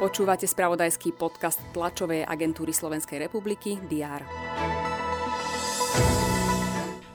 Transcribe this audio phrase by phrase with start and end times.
[0.00, 4.24] Počúvate spravodajský podcast tlačovej agentúry Slovenskej republiky DR.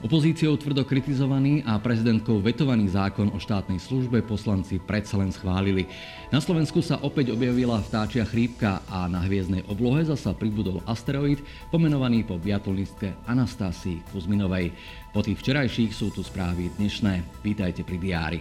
[0.06, 5.90] Opozíciou tvrdo kritizovaný a prezidentkou vetovaný zákon o štátnej službe poslanci predsa len schválili.
[6.30, 11.42] Na Slovensku sa opäť objavila vtáčia chrípka a na hviezdnej oblohe zasa pribudol asteroid
[11.74, 14.70] pomenovaný po biatlonistke Anastásii Kuzminovej.
[15.10, 17.42] Po tých včerajších sú tu správy dnešné.
[17.42, 18.40] Vítajte pri diári.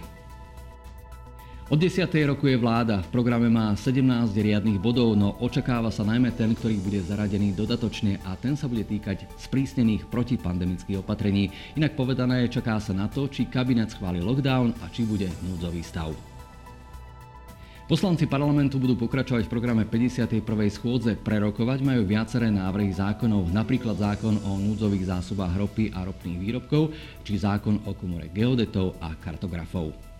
[1.65, 2.05] Od 10.
[2.29, 3.01] roku je vláda.
[3.01, 3.97] V programe má 17
[4.37, 8.85] riadnych bodov, no očakáva sa najmä ten, ktorý bude zaradený dodatočne a ten sa bude
[8.85, 11.49] týkať sprísnených protipandemických opatrení.
[11.73, 16.13] Inak povedané, čaká sa na to, či kabinet schváli lockdown a či bude núdzový stav.
[17.89, 20.45] Poslanci parlamentu budú pokračovať v programe 51.
[20.69, 21.17] schôdze.
[21.17, 26.93] Prerokovať majú viaceré návrhy zákonov, napríklad zákon o núdzových zásobách ropy a ropných výrobkov,
[27.25, 30.14] či zákon o komore geodetov a kartografov.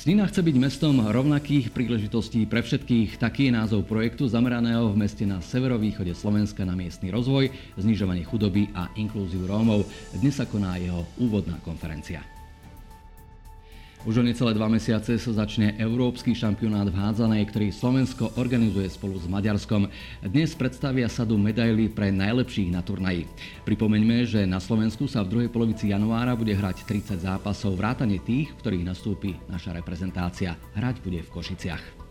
[0.00, 3.20] Snina chce byť mestom rovnakých príležitostí pre všetkých.
[3.20, 8.72] Taký je názov projektu zameraného v meste na severovýchode Slovenska na miestny rozvoj, znižovanie chudoby
[8.72, 9.84] a inklúziu Rómov.
[10.16, 12.39] Dnes sa koná jeho úvodná konferencia.
[14.08, 19.20] Už o necelé dva mesiace sa začne Európsky šampionát v hádzanej, ktorý Slovensko organizuje spolu
[19.20, 19.92] s Maďarskom.
[20.24, 23.28] Dnes predstavia sadu medailí pre najlepších na turnaji.
[23.68, 28.48] Pripomeňme, že na Slovensku sa v druhej polovici januára bude hrať 30 zápasov, vrátane tých,
[28.56, 30.56] v ktorých nastúpi naša reprezentácia.
[30.72, 32.09] Hrať bude v Košiciach.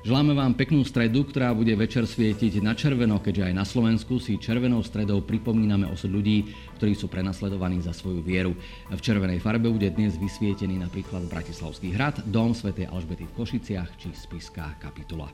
[0.00, 4.40] Želáme vám peknú stredu, ktorá bude večer svietiť na červeno, keďže aj na Slovensku si
[4.40, 8.56] červenou stredou pripomíname osud ľudí, ktorí sú prenasledovaní za svoju vieru.
[8.88, 14.08] V červenej farbe bude dnes vysvietený napríklad Bratislavský hrad, dom svätej Alžbety v Košiciach či
[14.16, 15.28] Spiská kapitula.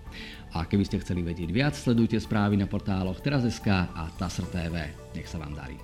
[0.58, 4.90] A keby ste chceli vedieť viac, sledujte správy na portáloch Teraz.sk a TASR TV.
[5.14, 5.78] Nech sa vám darí.